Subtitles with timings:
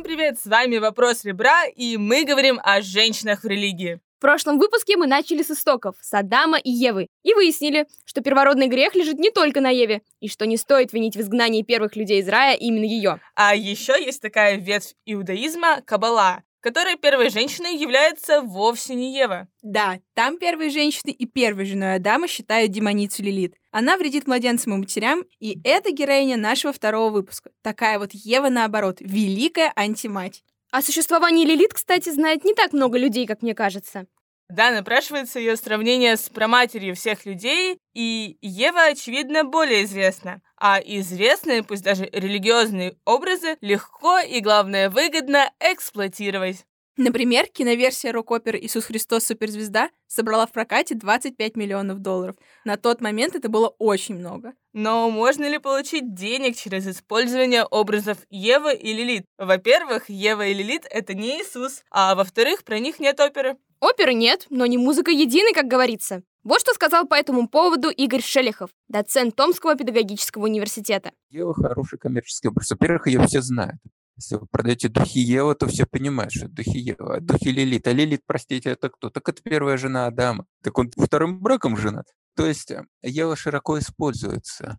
[0.00, 4.00] Всем привет, с вами «Вопрос ребра», и мы говорим о женщинах в религии.
[4.16, 8.68] В прошлом выпуске мы начали с истоков, с Адама и Евы, и выяснили, что первородный
[8.68, 12.20] грех лежит не только на Еве, и что не стоит винить в изгнании первых людей
[12.20, 13.20] из рая именно ее.
[13.34, 19.48] А еще есть такая ветвь иудаизма– Каббала, которой первой женщиной является вовсе не Ева.
[19.62, 23.54] Да, там первой женщиной и первой женой Адама считают демоницу Лилит.
[23.70, 27.50] Она вредит младенцам и матерям, и это героиня нашего второго выпуска.
[27.62, 30.42] Такая вот Ева, наоборот, великая антимать.
[30.70, 34.06] О существовании Лилит, кстати, знает не так много людей, как мне кажется.
[34.50, 40.42] Да, напрашивается ее сравнение с проматерью всех людей, и Ева, очевидно, более известна.
[40.56, 46.64] А известные, пусть даже религиозные образы, легко и, главное, выгодно эксплуатировать.
[46.96, 49.24] Например, киноверсия рок-оперы «Иисус Христос.
[49.24, 52.36] Суперзвезда» собрала в прокате 25 миллионов долларов.
[52.64, 54.52] На тот момент это было очень много.
[54.72, 59.24] Но можно ли получить денег через использование образов Евы и Лилит?
[59.38, 63.56] Во-первых, Ева и Лилит— это не Иисус, а во-вторых, про них нет оперы.
[63.80, 66.22] Оперы нет, но не музыка единой, как говорится.
[66.42, 71.12] Вот что сказал по этому поводу Игорь Шелехов, доцент Томского педагогического университета.
[71.30, 72.70] Ева хороший коммерческий образ.
[72.70, 73.80] Во-первых, ее все знают.
[74.16, 77.16] Если вы продаете духи Ева, то все понимают, что духи Ева.
[77.16, 77.86] А духи Лилит.
[77.88, 79.08] А Лилит, простите, это кто?
[79.08, 80.46] Так это первая жена Адама.
[80.62, 82.06] Так он вторым браком женат.
[82.36, 84.78] То есть э, Ева широко используется.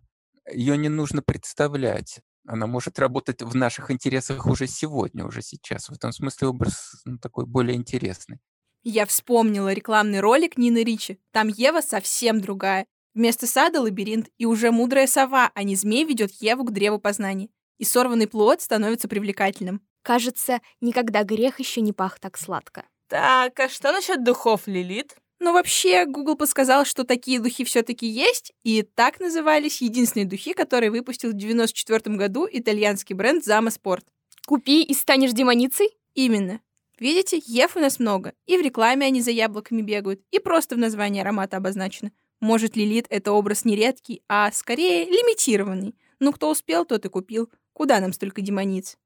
[0.52, 2.20] Ее не нужно представлять.
[2.46, 5.88] Она может работать в наших интересах уже сегодня, уже сейчас.
[5.88, 8.38] В этом смысле образ ну, такой более интересный.
[8.82, 11.18] Я вспомнила рекламный ролик Нины Ричи.
[11.30, 12.86] Там Ева совсем другая.
[13.14, 17.50] Вместо сада лабиринт, и уже мудрая сова, а не змей ведет Еву к древу познаний
[17.82, 19.80] и сорванный плод становится привлекательным.
[20.02, 22.84] Кажется, никогда грех еще не пах так сладко.
[23.08, 25.16] Так, а что насчет духов Лилит?
[25.40, 30.92] Ну, вообще, Google подсказал, что такие духи все-таки есть, и так назывались единственные духи, которые
[30.92, 34.04] выпустил в 94 году итальянский бренд Zama Sport.
[34.46, 35.88] Купи и станешь демоницей?
[36.14, 36.60] Именно.
[37.02, 38.32] Видите, Ев у нас много.
[38.46, 42.12] И в рекламе они за яблоками бегают, и просто в названии аромата обозначено.
[42.38, 45.96] Может, Лилит— это образ не редкий, а скорее лимитированный.
[46.20, 47.50] Ну, кто успел, тот и купил.
[47.72, 48.96] Куда нам столько демониц?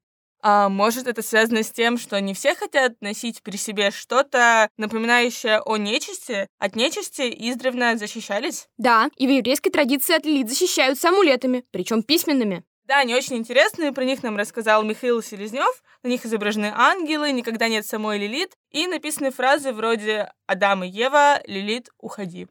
[0.43, 5.59] А может, это связано с тем, что не все хотят носить при себе что-то, напоминающее
[5.61, 6.47] о нечисти?
[6.59, 8.67] От нечисти издревно защищались?
[8.77, 12.63] Да, и в еврейской традиции от лилит защищаются амулетами, причем письменными.
[12.87, 15.83] Да, они очень интересные, про них нам рассказал Михаил Селезнев.
[16.03, 21.41] На них изображены ангелы, никогда нет самой Лилит, и написаны фразы вроде «Адам и Ева,
[21.45, 22.47] Лилит, уходи».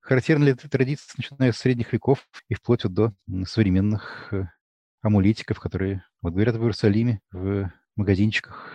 [0.00, 3.14] Характерна ли эта традиция, начиная с средних веков и вплоть вот до
[3.46, 4.42] современных э,
[5.02, 8.72] амулетиков, которые, вот говорят, в Иерусалиме, в магазинчиках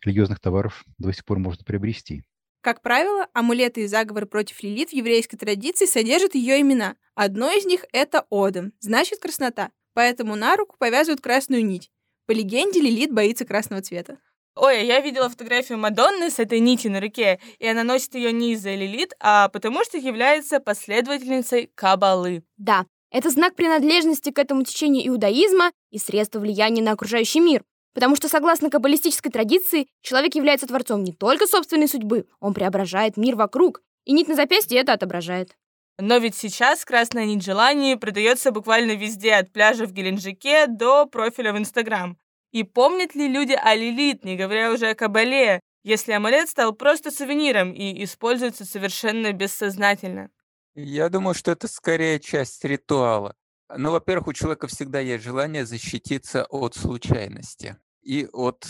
[0.00, 2.24] религиозных товаров до сих пор можно приобрести.
[2.62, 6.96] Как правило, амулеты и заговоры против Лилит в еврейской традиции содержат ее имена.
[7.14, 9.70] Одно из них— это Одам, значит краснота.
[9.94, 11.90] Поэтому на руку повязывают красную нить.
[12.26, 14.18] По легенде, Лилит боится красного цвета.
[14.54, 18.32] Ой, а я видела фотографию Мадонны с этой нитью на руке, и она носит ее
[18.32, 22.42] не из-за Лилит, а потому что является последовательницей Кабалы.
[22.58, 27.64] Да, это знак принадлежности к этому течению иудаизма и средство влияния на окружающий мир.
[27.94, 33.36] Потому что, согласно каббалистической традиции, человек является творцом не только собственной судьбы, он преображает мир
[33.36, 35.56] вокруг, и нить на запястье это отображает.
[35.98, 41.52] Но ведь сейчас красная нить желаний продается буквально везде, от пляжа в Геленджике до профиля
[41.52, 42.18] в Инстаграм.
[42.50, 47.10] И помнят ли люди о Лилит, не говоря уже о Кабале, если амулет стал просто
[47.10, 50.30] сувениром и используется совершенно бессознательно?
[50.74, 53.34] Я думаю, что это скорее часть ритуала.
[53.74, 58.66] Ну, во-первых, у человека всегда есть желание защититься от случайности и от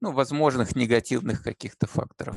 [0.00, 2.36] ну, возможных негативных каких-то факторов.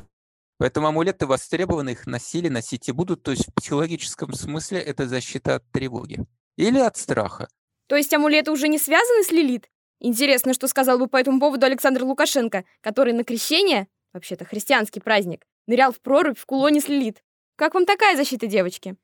[0.58, 3.24] Поэтому амулеты востребованы, их носили, носить и будут.
[3.24, 6.26] То есть в психологическом смысле это защита от тревоги
[6.58, 7.48] или от страха.
[7.88, 9.70] То есть амулеты уже не связаны с Лилит?
[10.00, 15.46] Интересно, что сказал бы по этому поводу Александр Лукашенко, который на крещение, вообще-то христианский праздник,
[15.68, 17.24] нырял в прорубь в кулоне с Лилит.
[17.56, 18.96] Как вам такая защита, девочки?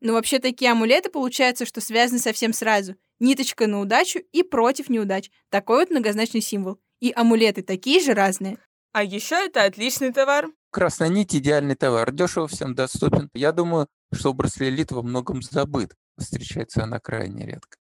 [0.00, 2.96] Но вообще такие амулеты получается, что связаны совсем сразу.
[3.18, 5.30] Ниточка на удачу и против неудач.
[5.48, 6.78] Такой вот многозначный символ.
[7.00, 8.58] И амулеты такие же разные.
[8.92, 10.48] А еще это отличный товар.
[10.76, 13.30] Красная нить– идеальный товар, дешево всем доступен.
[13.32, 15.94] Я думаю, что образ Лилит во многом забыт.
[16.18, 17.78] Встречается она крайне редко.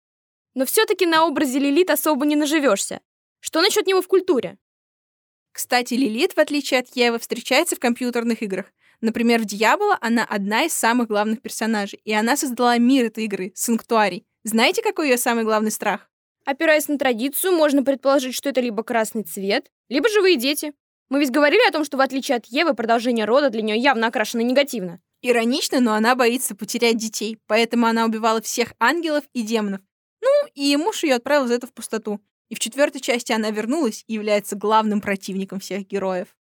[0.56, 3.02] Но все-таки на образе Лилит особо не наживешься.
[3.42, 4.58] Что насчет него в культуре?
[5.52, 8.66] Кстати, Лилит, в отличие от Евы, встречается в компьютерных играх.
[9.02, 13.52] Например, в «Дьявола» она одна из самых главных персонажей, и она создала мир этой игры—
[13.54, 14.26] Санктуарий.
[14.44, 16.10] Знаете, какой ее самый главный страх?
[16.44, 20.74] Опираясь на традицию, можно предположить, что это либо красный цвет, либо живые дети.
[21.10, 24.08] Мы ведь говорили о том, что в отличие от Евы, продолжение рода для нее явно
[24.08, 25.02] окрашено негативно.
[25.22, 29.82] Иронично, но она боится потерять детей, поэтому она убивала всех ангелов и демонов.
[30.22, 32.22] Ну, и муж ее отправил за это в пустоту.
[32.50, 36.36] И в четвертой части она вернулась и является главным противником всех героев.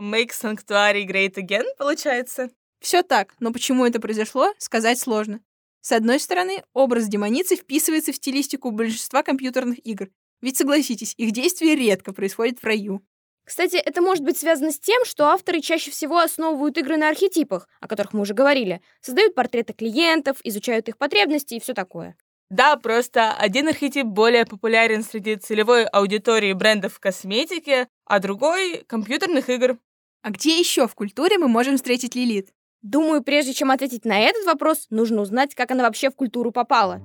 [0.00, 2.50] Make Sanctuary Great Again, получается?
[2.80, 5.40] Все так, но почему это произошло, сказать сложно.
[5.82, 10.08] С одной стороны, образ демоницы вписывается в стилистику большинства компьютерных игр.
[10.40, 13.02] Ведь согласитесь, их действие редко происходит в раю.
[13.44, 17.68] Кстати, это может быть связано с тем, что авторы чаще всего основывают игры на архетипах,
[17.80, 22.16] о которых мы уже говорили, создают портреты клиентов, изучают их потребности и все такое.
[22.50, 29.78] Да, просто один архетип более популярен среди целевой аудитории брендов косметики, а другой— компьютерных игр.
[30.22, 32.48] А где еще в культуре мы можем встретить Лилит?
[32.82, 37.00] Думаю, прежде чем ответить на этот вопрос, нужно узнать, как она вообще в культуру попала.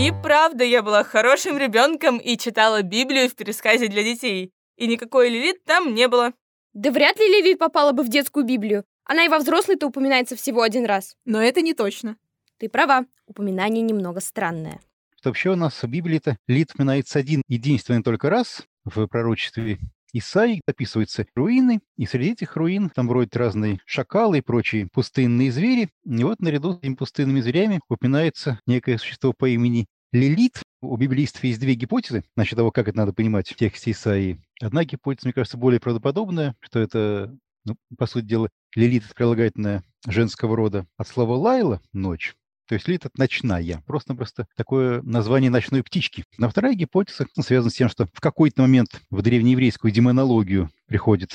[0.00, 4.50] И правда, я была хорошим ребенком и читала Библию в пересказе для детей.
[4.76, 6.32] И никакой Лилит там не было.
[6.72, 8.84] Да вряд ли Лилит попала бы в детскую Библию.
[9.04, 11.14] Она и во взрослой-то упоминается всего один раз.
[11.24, 12.16] Но это не точно.
[12.58, 14.80] Ты права, упоминание немного странное.
[15.16, 19.78] Что вообще у нас в Библии-то Лилит упоминается один единственный только раз в пророчестве
[20.14, 25.88] Исаии описываются руины, и среди этих руин там бродят разные шакалы и прочие пустынные звери.
[26.04, 30.62] И вот наряду с этими пустынными зверями упоминается некое существо по имени Лилит.
[30.80, 34.40] У библистов есть две гипотезы насчет того, как это надо понимать в тексте Исаии.
[34.60, 40.56] Одна гипотеза, мне кажется, более правдоподобная, что это, ну, по сути дела, Лилит– прилагательное женского
[40.56, 42.36] рода от слова «лайла»– ночь,
[42.68, 46.24] то есть лилит– это ночная, просто-просто такое название ночной птички.
[46.38, 51.32] Но вторая гипотеза связана с тем, что в какой-то момент в древнееврейскую демонологию приходит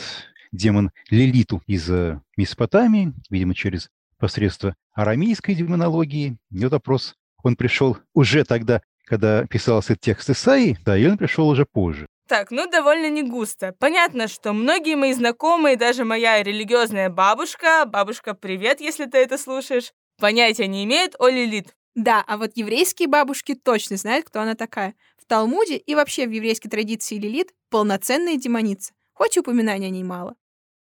[0.54, 1.90] демон Лилиту из
[2.38, 6.38] Месопотамии, видимо, через посредство арамейской демонологии.
[6.50, 11.48] И вот вопрос, он пришел уже тогда, когда писался текст Исаии, да, и он пришел
[11.48, 12.08] уже позже.
[12.28, 13.74] Так, ну довольно не густо.
[13.80, 19.92] Понятно, что многие мои знакомые, даже моя религиозная бабушка, бабушка, привет, если ты это слушаешь,
[20.20, 21.74] понятия не имеют о Лилит.
[21.96, 24.94] Да, а вот еврейские бабушки точно знают, кто она такая.
[25.18, 30.04] В Талмуде и вообще в еврейской традиции Лилит полноценная демоница, хоть и упоминаний о ней
[30.04, 30.36] мало.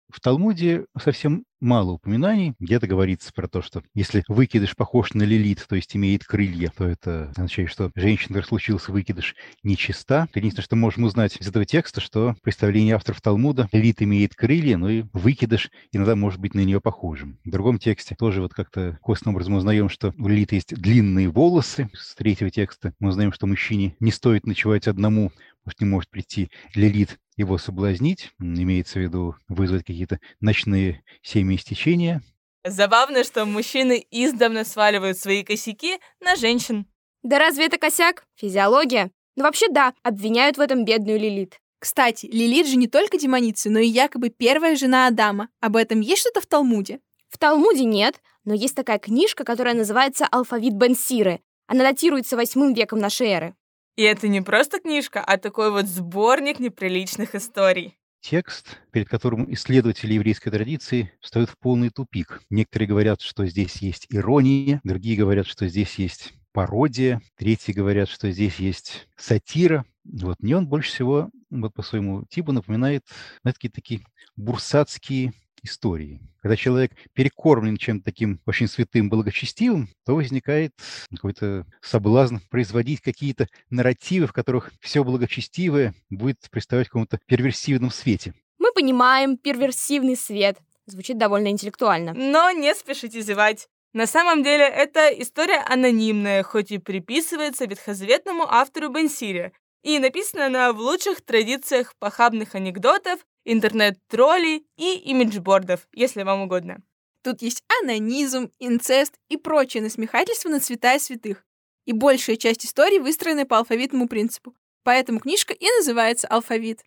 [0.09, 2.53] В Талмуде совсем мало упоминаний.
[2.59, 6.85] Где-то говорится про то, что если выкидыш похож на лилит, то есть имеет крылья, то
[6.85, 10.27] это означает, что женщина, который случился выкидыш, нечиста.
[10.35, 14.89] Единственное, что можем узнать из этого текста, что представление авторов Талмуда лилит имеет крылья, но
[14.89, 17.39] и выкидыш иногда может быть на нее похожим.
[17.45, 21.89] В другом тексте тоже вот как-то костным образом узнаем, что у лилит есть длинные волосы.
[21.93, 25.31] С третьего текста мы узнаем, что мужчине не стоит ночевать одному,
[25.65, 31.03] может, не может прийти Лилит его соблазнить, имеется в виду вызвать какие-то ночные
[31.53, 32.21] семяистечения.
[32.65, 36.85] Забавно, что мужчины издавна сваливают свои косяки на женщин.
[37.21, 38.25] Да разве это косяк?
[38.35, 39.11] Физиология.
[39.35, 41.59] Ну вообще да, обвиняют в этом бедную Лилит.
[41.79, 45.49] Кстати, Лилит же не только демоница, но и якобы первая жена Адама.
[45.59, 46.99] Об этом есть что-то в Талмуде?
[47.29, 51.41] В Талмуде нет, но есть такая книжка, которая называется «Алфавит Бен-Сиры».
[51.67, 53.55] Она датируется восьмым веком нашей эры.
[53.95, 57.97] И это не просто книжка, а такой вот сборник неприличных историй.
[58.23, 62.41] Текст, перед которым исследователи еврейской традиции встают в полный тупик.
[62.49, 68.31] Некоторые говорят, что здесь есть ирония, другие говорят, что здесь есть пародия, третьи говорят, что
[68.31, 69.83] здесь есть сатира.
[70.05, 73.03] Вот мне он больше всего вот по своему типу напоминает
[73.41, 74.01] знаете, такие, такие
[74.37, 75.33] бурсатские
[75.63, 76.21] истории.
[76.41, 80.73] Когда человек перекормлен чем-то таким очень святым, благочестивым, то возникает
[81.09, 88.33] какой-то соблазн производить какие-то нарративы, в которых все благочестивое будет представать в каком-то перверсивном свете.
[88.59, 90.57] Мы понимаем перверсивный свет.
[90.85, 92.13] Звучит довольно интеллектуально.
[92.13, 93.67] Но не спешите зевать.
[93.93, 100.73] На самом деле, это история анонимная, хоть и приписывается ветхозаветному автору Бенсире, и написана она
[100.73, 106.81] в лучших традициях похабных анекдотов интернет-троллей и имиджбордов, если вам угодно.
[107.23, 111.45] Тут есть анонизм, инцест и прочее насмехательство над святая святых.
[111.85, 114.55] И большая часть истории выстроена по алфавитному принципу.
[114.83, 116.83] Поэтому книжка и называется «Алфавит»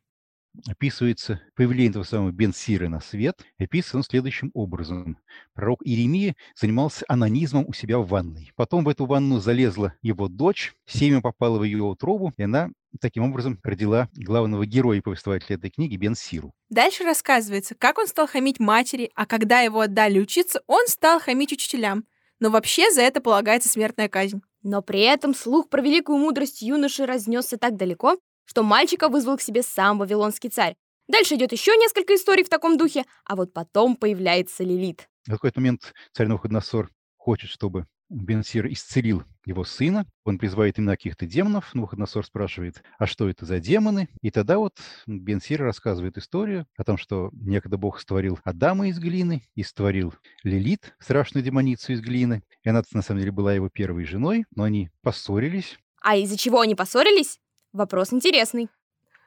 [0.69, 5.19] описывается появление этого самого Бен-Сиры на свет, описано следующим образом.
[5.55, 8.53] Пророк Иеремия занимался анонизмом у себя в ванной.
[8.57, 13.25] Потом в эту ванну залезла его дочь, семя попало в ее утробу, и она таким
[13.25, 16.53] образом родила главного героя и повествователя этой книги Бен-Сиру.
[16.69, 21.53] Дальше рассказывается, как он стал хамить матери, а когда его отдали учиться, он стал хамить
[21.53, 22.05] учителям.
[22.41, 24.43] Но вообще за это полагается смертная казнь.
[24.63, 29.43] Но при этом слух про великую мудрость юноши разнесся так далеко, что мальчика вызвал к
[29.43, 30.77] себе сам вавилонский царь.
[31.09, 35.09] Дальше идет еще несколько историй в таком духе, а вот потом появляется Лилит.
[35.27, 40.07] В какой-то момент царь Навуходоносор хочет, чтобы Бенсир исцелил его сына.
[40.25, 41.75] Он призывает имена каких-то демонов.
[41.75, 44.09] Навуходоносор спрашивает, а что это за демоны?
[44.23, 44.75] И тогда вот
[45.07, 50.95] Бенсир рассказывает историю о том, что некогда Бог створил Адама из глины и створил Лилит,
[50.99, 52.43] страшную демоницу из глины.
[52.63, 55.79] И она, на самом деле, была его первой женой, но они поссорились.
[56.01, 57.41] А из-за чего они поссорились?
[57.73, 58.69] Вопрос интересный.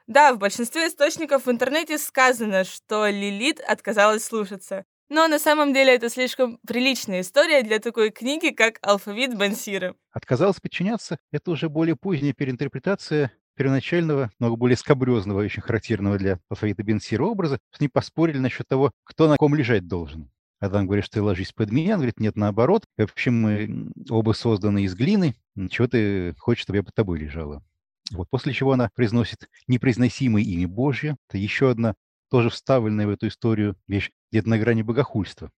[0.06, 4.84] Да, в большинстве источников в интернете сказано, что Лилит отказалась слушаться.
[5.10, 9.96] Но на самом деле это слишком приличная история для такой книги, как «Алфавит Бансира».
[10.12, 16.84] Отказалась подчиняться– это уже более поздняя переинтерпретация первоначального, много более скобрезного, очень характерного для алфавита
[16.84, 17.58] Бенсира образа.
[17.72, 20.30] С ним поспорили насчет того, кто на ком лежать должен.
[20.60, 22.84] Адам говорит, что ты ложись под меня, он говорит, нет, наоборот.
[22.96, 25.34] В общем, мы оба созданы из глины,
[25.70, 27.64] чего ты хочешь, чтобы я под тобой лежала.
[28.12, 31.16] Вот после чего она произносит непроизносимое имя Божье.
[31.28, 31.96] Это еще одна
[32.30, 35.50] тоже вставленная в эту историю вещь где-то на грани богохульства.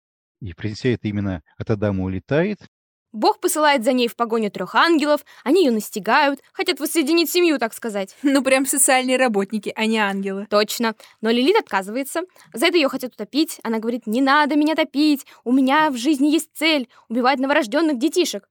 [0.42, 2.60] И произнеся это именно от Адама улетает.
[3.14, 7.74] Бог посылает за ней в погоню трех ангелов, они ее настигают, хотят воссоединить семью, так
[7.74, 8.16] сказать.
[8.24, 10.48] Ну, прям социальные работники, а не ангелы.
[10.50, 10.96] Точно.
[11.20, 12.22] Но Лилит отказывается.
[12.54, 13.60] За это ее хотят утопить.
[13.64, 18.48] Она говорит, не надо меня топить, у меня в жизни есть цель— убивать новорожденных детишек.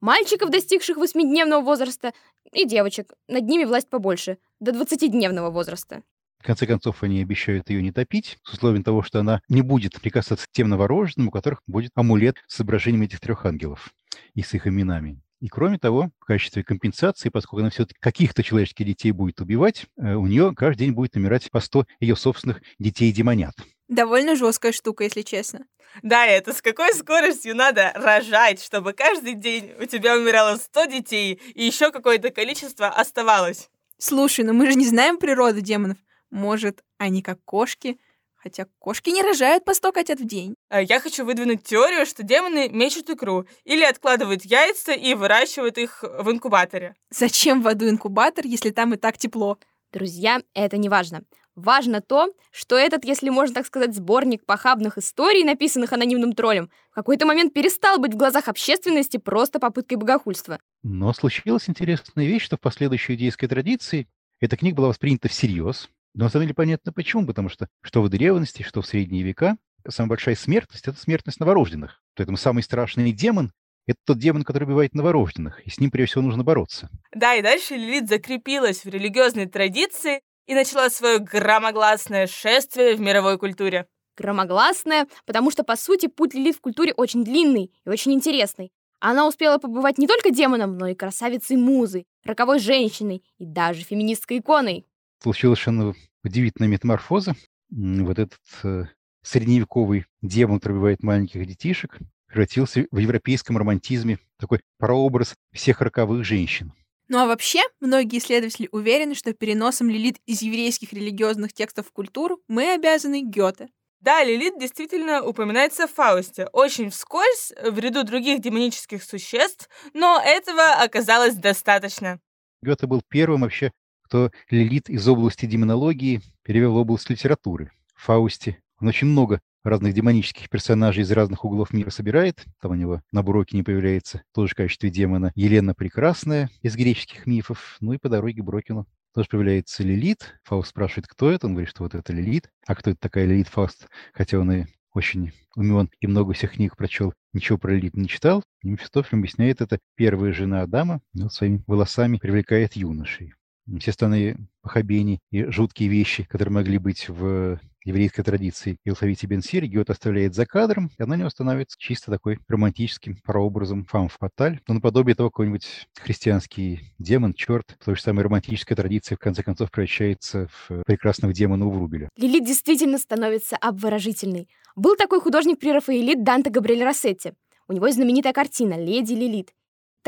[0.00, 2.12] Мальчиков, достигших восьмидневного возраста,
[2.52, 3.12] и девочек.
[3.28, 6.02] Над ними власть побольше, до двадцатидневного возраста.
[6.40, 10.00] В конце концов, они обещают ее не топить, с условием того, что она не будет
[10.00, 13.92] прикасаться к тем новорожденным, у которых будет амулет с изображением этих трех ангелов
[14.34, 15.20] и с их именами.
[15.40, 20.14] И кроме того, в качестве компенсации, поскольку она все-таки каких-то человеческих детей будет убивать, э,
[20.14, 23.54] у нее каждый день будет умирать по 100 ее собственных детей-демонят.
[23.88, 25.66] Довольно жесткая штука, если честно.
[26.02, 31.40] Да, это с какой скоростью надо рожать, чтобы каждый день у тебя умирало 100 детей
[31.54, 33.70] и еще какое-то количество оставалось.
[33.96, 35.98] Слушай, ну мы же не знаем природу демонов.
[36.30, 37.98] Может, они как кошки?
[38.36, 40.54] Хотя кошки не рожают по 100 котят в день.
[40.68, 46.02] А Я хочу выдвинуть теорию, что демоны мечут икру или откладывают яйца и выращивают их
[46.02, 46.94] в инкубаторе.
[47.10, 49.58] Зачем в аду инкубатор, если там и так тепло?
[49.92, 51.22] Друзья, это не важно.
[51.56, 56.94] Важно то, что этот, если можно так сказать, сборник похабных историй, написанных анонимным троллем, в
[56.94, 60.60] какой-то момент перестал быть в глазах общественности просто попыткой богохульства.
[60.84, 64.06] Но случилась интересная вещь, что в последующей иудейской традиции
[64.38, 68.08] эта книга была воспринята всерьез, но на самом деле понятно почему, потому что что в
[68.08, 69.56] древности, что в средние века,
[69.88, 72.02] самая большая смертность– это смертность новорожденных.
[72.16, 73.52] Поэтому самый страшный демон–
[73.86, 76.90] это тот демон, который убивает новорожденных, и с ним, прежде всего, нужно бороться.
[77.14, 83.38] Да, и дальше Лилит закрепилась в религиозной традиции и начала свое громогласное шествие в мировой
[83.38, 83.86] культуре.
[84.16, 88.72] Громогласное, потому что, по сути, путь Лилит в культуре очень длинный и очень интересный.
[88.98, 94.84] Она успела побывать не только демоном, но и красавицей-музой, роковой женщиной и даже феминистской иконой.
[95.22, 95.94] Случилась совершенно
[96.24, 97.34] удивительная метаморфоза.
[97.70, 98.84] Вот этот э,
[99.22, 106.72] средневековый демон, который убивает маленьких детишек, превратился в европейском романтизме такой прообраз всех роковых женщин.
[107.08, 112.40] Ну а вообще, многие исследователи уверены, что переносом Лилит из еврейских религиозных текстов в культуру
[112.48, 113.68] мы обязаны Гёте.
[114.00, 120.74] Да, Лилит действительно упоминается в Фаусте, очень вскользь, в ряду других демонических существ, но этого
[120.82, 122.20] оказалось достаточно.
[122.62, 123.72] Гёте был первым вообще,
[124.08, 127.70] кто Лилит из области демонологии перевел в область литературы.
[127.94, 132.42] В Фаусте он очень много разных демонических персонажей из разных углов мира собирает.
[132.62, 137.26] Там у него на Буроке не появляется тоже в качестве демона Елена Прекрасная из греческих
[137.26, 137.76] мифов.
[137.80, 140.40] Ну и по дороге Брокину тоже появляется Лилит.
[140.44, 141.46] Фауст спрашивает, кто это.
[141.46, 142.50] Он говорит, что вот это Лилит.
[142.66, 143.88] А кто это такая Лилит Фауст?
[144.14, 148.42] Хотя он и очень умен и много всех книг прочел, ничего про Лилит не читал.
[148.62, 153.34] Мефистофель объясняет, это первая жена Адама, вот своими волосами привлекает юношей
[153.80, 159.64] все остальные похабения и жуткие вещи, которые могли быть в еврейской традиции и алфавите Бенсир,
[159.66, 164.74] Гет оставляет за кадром, и она не становится чисто такой романтическим прообразом фам фаталь, но
[164.74, 170.48] наподобие того какой-нибудь христианский демон, черт, той же самой романтической традиции в конце концов превращается
[170.48, 172.08] в прекрасного демона у Врубеля.
[172.16, 174.48] Лилит действительно становится обворожительной.
[174.76, 177.32] Был такой художник при Рафаэлит Данте Габриэль Рассетти.
[177.68, 179.52] У него есть знаменитая картина «Леди Лилит».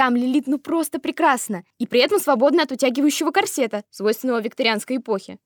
[0.00, 5.37] Там Лилит ну просто прекрасно, и при этом свободна от утягивающего корсета, свойственного викторианской эпохе.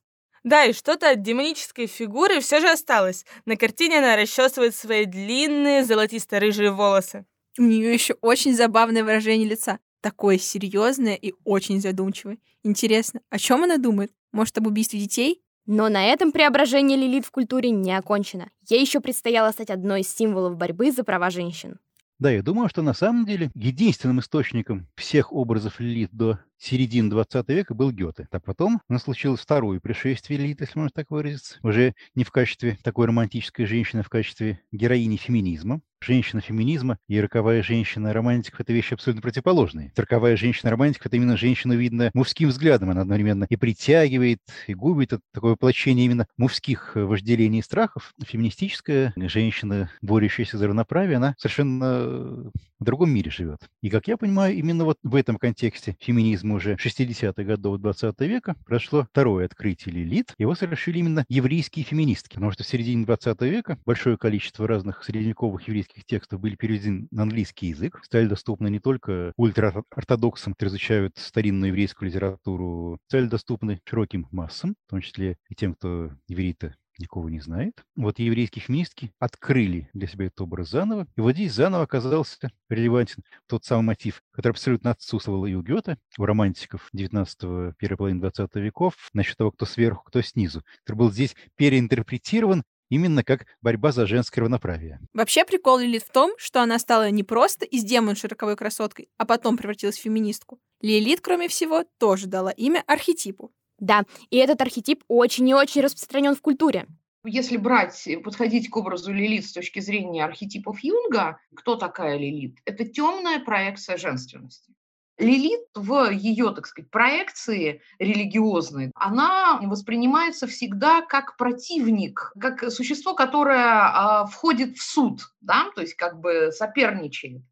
[0.45, 3.25] Да, и что-то от демонической фигуры все же осталось.
[3.47, 7.27] На картине она расчесывает свои длинные золотисто-рыжие волосы.
[7.59, 9.81] У нее еще очень забавное выражение лица.
[10.01, 12.39] Такое серьезное и очень задумчивое.
[12.63, 14.13] Интересно, о чем она думает?
[14.31, 15.43] Может, об убийстве детей?
[15.67, 18.53] Но на этом преображение Лилит в культуре не окончено.
[18.69, 21.81] Ей еще предстояло стать одной из символов борьбы за права женщин.
[22.19, 27.49] Да, я думаю, что на самом деле единственным источником всех образов Лилит до середины 20
[27.49, 28.29] века был Гёте.
[28.31, 31.59] А потом у нас случилось второе пришествие Лилит, если можно так выразиться.
[31.63, 37.21] Уже не в качестве такой романтической женщины, а в качестве героини феминизма женщина феминизма и
[37.21, 39.93] роковая женщина романтиков– это вещи абсолютно противоположные.
[39.97, 42.91] Роковая женщина романтиков– это именно женщина, видно, мужским взглядом.
[42.91, 45.15] Она одновременно и притягивает, и губит.
[45.15, 48.13] Это такое воплощение именно мужских вожделений и страхов.
[48.23, 52.51] Феминистическая женщина, борющаяся за равноправие, она совершенно
[52.85, 53.69] в другом мире живет.
[53.83, 58.21] И, как я понимаю, именно вот в этом контексте феминизм тему уже 60-х годов 20
[58.21, 60.35] века прошло второе открытие Лилит.
[60.39, 65.67] Его совершили именно еврейские феминистки, потому что в середине 20 века большое количество разных средневековых
[65.69, 71.69] еврейских текстов были переведены на английский язык, стали доступны не только ультраортодоксам, которые изучают старинную
[71.69, 77.41] еврейскую литературу, стали доступны широким массам, в том числе и тем, кто иврита никого не
[77.41, 77.85] знает.
[77.97, 83.23] Вот еврейские феминистки открыли для себя этот образ заново, и вот здесь заново оказался релевантен
[83.47, 88.55] тот самый мотив, который абсолютно отсутствовал и у Гёте, у романтиков 19-го, первой половины 20
[88.57, 94.07] веков, насчет того, кто сверху, кто снизу, который был здесь переинтерпретирован именно как борьба за
[94.07, 95.01] женское равноправие.
[95.13, 99.25] Вообще прикол Лилит в том, что она стала не просто из демон широковой красоткой, а
[99.25, 100.59] потом превратилась в феминистку.
[100.81, 103.53] Лилит, кроме всего, тоже дала имя архетипу.
[103.79, 106.87] Да, и этот архетип очень и очень распространен в культуре.
[107.27, 112.59] Если брать, подходить к образу Лилит с точки зрения архетипов Юнга, кто такая Лилит?
[112.67, 114.75] Это темная проекция женственности.
[115.17, 123.65] Лилит в ее, так сказать, проекции религиозной, она воспринимается всегда как противник, как существо, которое
[123.65, 127.43] а, входит в суд, да, то есть как бы соперничает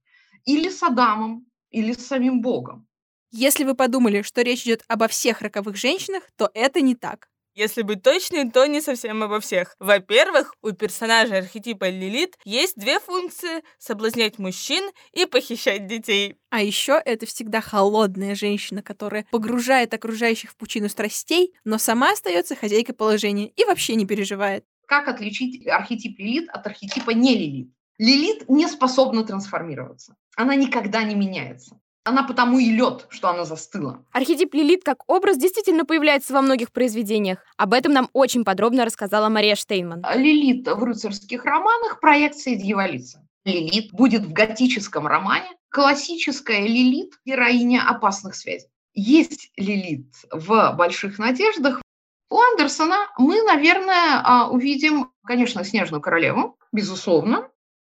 [0.44, 2.86] или с Адамом, или с самим Богом.
[3.34, 7.28] Если вы подумали, что речь идет обо всех роковых женщинах, то это не так.
[7.54, 9.74] Если быть точной, то не совсем обо всех.
[9.78, 16.36] Во-первых, у персонажа архетипа Лилит есть две функции— соблазнять мужчин и похищать детей.
[16.50, 22.54] А еще это всегда холодная женщина, которая погружает окружающих в пучину страстей, но сама остается
[22.54, 24.64] хозяйкой положения и вообще не переживает.
[24.86, 27.70] Как отличить архетип Лилит от архетипа не Лилит?
[27.98, 30.16] Лилит не способна трансформироваться.
[30.36, 31.81] Она никогда не меняется.
[32.04, 34.04] Она потому и лед, что она застыла.
[34.10, 37.38] Архетип Лилит как образ действительно появляется во многих произведениях.
[37.56, 40.04] Об этом нам очень подробно рассказала Мария Штейнман.
[40.16, 43.20] Лилит в рыцарских романах– проекция дьяволицы.
[43.44, 48.68] Лилит будет в готическом романе классическая Лилит– героиня опасных связей.
[48.94, 51.82] Есть Лилит в «Больших надеждах».
[52.30, 57.48] У Андерсона мы, наверное, а, увидим, конечно, «Снежную королеву», безусловно.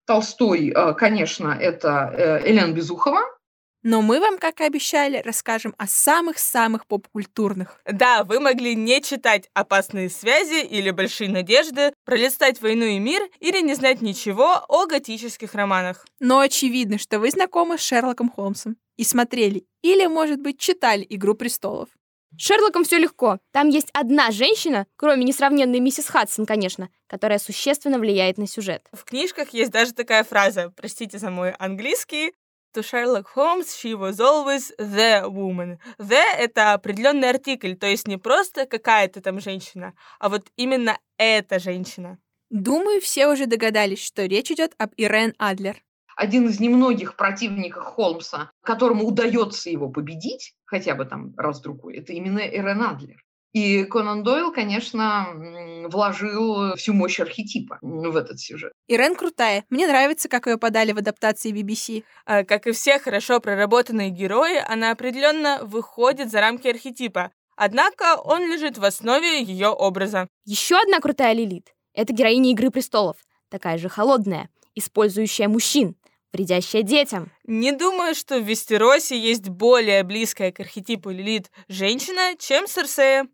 [0.05, 3.19] Толстой, а, конечно, это э, Элен Безухова,
[3.89, 7.79] но мы вам, как и обещали, расскажем о самых-самых поп-культурных.
[7.85, 13.61] Да, вы могли не читать «Опасные связи» или «Большие надежды», пролистать «Войну и мир» или
[13.61, 16.05] не знать ничего о готических романах.
[16.19, 21.33] Но очевидно, что вы знакомы с Шерлоком Холмсом и смотрели или, может быть, читали «Игру
[21.33, 21.87] престолов».
[22.37, 23.39] С Шерлоком все легко.
[23.53, 28.85] Там есть одна женщина, кроме несравненной миссис Хадсон, конечно, которая существенно влияет на сюжет.
[28.91, 32.33] В книжках есть даже такая фраза, простите за мой английский,
[32.77, 35.79] to Sherlock Holmes she was always the woman.
[35.97, 41.57] The— это определенный артикль, то есть не просто какая-то там женщина, а вот именно эта
[41.57, 42.19] женщина.
[42.51, 45.77] Думаю, все уже догадались, что речь идет об Ирен Адлер.
[46.15, 52.39] Один из немногих противников Холмса, которому удается его победить, хотя бы там раз-другой, это именно
[52.39, 53.23] Ирен Адлер.
[53.53, 55.27] И Конан Дойл, конечно,
[55.89, 58.73] вложил всю мощь архетипа в этот сюжет.
[58.87, 59.63] Ирен крутая.
[59.69, 62.03] Мне нравится, как ее подали в адаптации BBC.
[62.25, 67.31] А, как и все хорошо проработанные герои, она определенно выходит за рамки архетипа.
[67.55, 70.27] Однако он лежит в основе ее образа.
[70.45, 73.17] Еще одна крутая Лилит— это героиня «Игры престолов».
[73.49, 75.95] Такая же холодная, использующая мужчин,
[76.31, 77.31] вредящая детям.
[77.45, 83.27] Не думаю, что в Вестеросе есть более близкая к архетипу Лилит женщина, чем Серсея.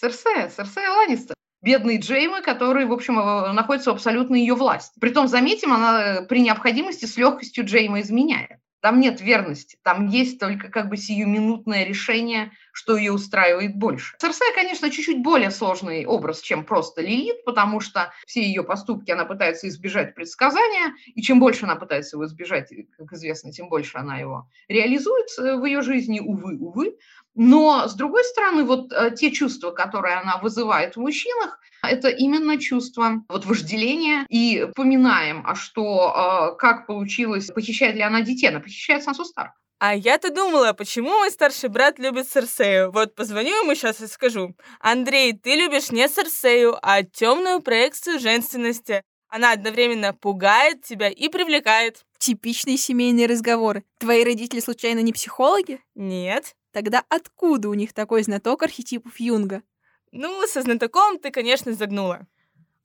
[0.00, 1.34] Серсея, Серсея Ланнистер.
[1.60, 4.96] Бедный Джеймы, который, в общем, э, находится в абсолютной ее власти.
[5.00, 8.60] Притом, заметим, она э, при необходимости с легкостью Джейма изменяет.
[8.80, 14.14] Там нет верности, там есть только как бы сиюминутное решение, что ее устраивает больше.
[14.20, 19.24] Серсея, конечно, чуть-чуть более сложный образ, чем просто Лилит, потому что все ее поступки она
[19.24, 24.18] пытается избежать предсказания, и чем больше она пытается его избежать, как известно, тем больше она
[24.18, 26.96] его реализует э, в ее жизни, увы, увы.
[27.34, 32.58] Но, с другой стороны, вот э, те чувства, которые она вызывает в мужчинах, это именно
[32.58, 34.24] чувство вот вожделения.
[34.28, 38.46] И поминаем, а что, э, как получилось, похищает ли она детей?
[38.46, 39.52] Она похищает Сансу Старк.
[39.80, 42.90] А я-то думала, почему мой старший брат любит Серсею.
[42.90, 44.56] Вот позвоню ему сейчас и скажу.
[44.80, 49.04] Андрей, ты любишь не Серсею, а темную проекцию женственности.
[49.28, 52.04] Она одновременно пугает тебя и привлекает.
[52.18, 53.84] Типичные семейные разговоры.
[53.98, 55.80] Твои родители случайно не психологи?
[55.94, 56.56] Нет.
[56.72, 59.62] Тогда откуда у них такой знаток архетипов Юнга?
[60.10, 62.26] Ну, со знатоком ты, конечно, загнула.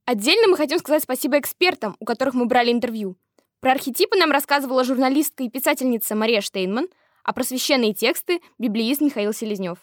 [0.05, 3.17] Отдельно мы хотим сказать спасибо экспертам, у которых мы брали интервью.
[3.63, 6.89] Про архетипы нам рассказывала журналистка и писательница Мария Штейнман,
[7.23, 9.77] а про священные тексты— библеист Михаил Селезнев.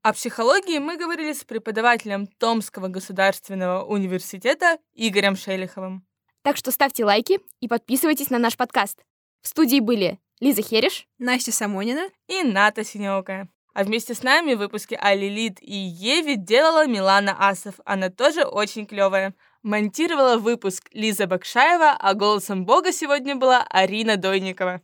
[0.00, 6.06] О психологии мы говорили с преподавателем Томского государственного университета Игорем Шелиховым.
[6.40, 9.04] Так что ставьте лайки и подписывайтесь на наш подкаст.
[9.42, 13.50] В студии были Лиза Хереш, Настя Самонина и Ната Синеокая.
[13.74, 17.74] А вместе с нами в выпуске о Лилит и Еве делала Милана Асов.
[17.84, 19.34] Она тоже очень клевая.
[19.62, 24.82] Монтировала выпуск Лиза Бакшаева, а голосом бога сегодня была Арина Дойникова.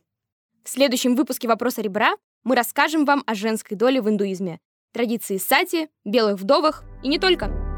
[0.63, 2.13] В следующем выпуске «Вопроса ребра»
[2.45, 4.59] мы расскажем вам о женской доле в индуизме,
[4.93, 7.68] традиции сати, белых вдовах и не только.